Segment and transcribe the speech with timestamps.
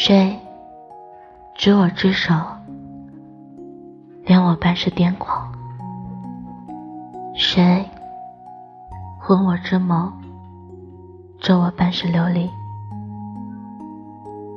[0.00, 0.38] 谁
[1.56, 2.32] 执我之手，
[4.24, 5.52] 怜我半世癫狂？
[7.34, 7.84] 谁
[9.18, 10.12] 昏我之眸，
[11.40, 12.48] 遮我半世流离？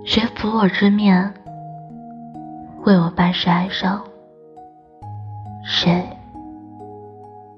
[0.06, 1.34] 谁抚我之面，
[2.86, 4.00] 为我半世哀伤？
[5.64, 6.08] 谁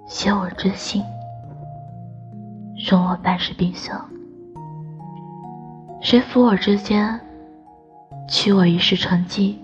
[0.06, 1.04] 写我之心，
[2.90, 4.10] 容我半世冰霜？
[6.00, 7.20] 谁抚我之肩？
[8.28, 9.60] 取我一世成绩，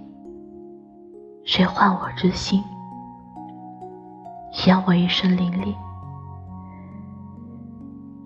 [1.46, 2.62] 谁换我之心？
[4.68, 5.74] 养我一身淋漓。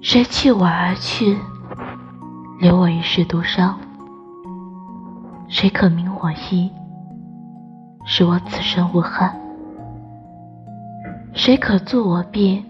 [0.01, 1.37] 谁弃我而去，
[2.59, 3.77] 留我一世独伤？
[5.47, 6.71] 谁可明我意，
[8.05, 9.39] 使我此生无憾？
[11.33, 12.65] 谁可助我臂，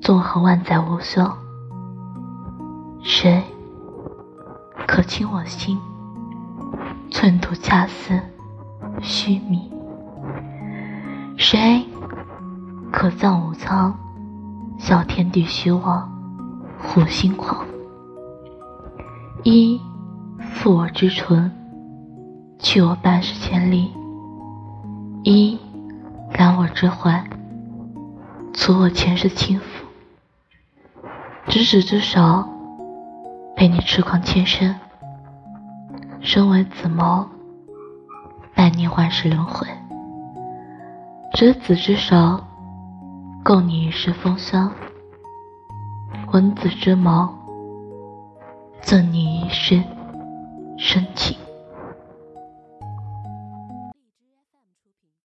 [0.00, 1.22] 纵横万载无休？
[3.02, 3.42] 谁
[4.86, 5.78] 可倾我心？
[7.20, 8.16] 寸土恰似
[9.02, 9.68] 须弥，
[11.36, 11.84] 谁
[12.92, 13.92] 可葬吾苍？
[14.78, 16.08] 笑天地虚妄，
[16.78, 17.66] 护心狂。
[19.42, 19.80] 一
[20.38, 21.50] 负我之唇，
[22.60, 23.90] 去我半世千里；
[25.24, 25.58] 一
[26.34, 27.28] 揽我之怀，
[28.52, 29.84] 阻我前世轻浮。
[31.48, 32.48] 执子之手，
[33.56, 34.72] 陪你痴狂千生。
[36.20, 37.26] 身为子谋，
[38.54, 39.66] 伴你万世轮回；
[41.32, 42.40] 执子之手，
[43.44, 44.70] 共你一世风霜；
[46.32, 47.28] 闻子之谋，
[48.82, 49.82] 赠你一世
[50.76, 51.37] 深情。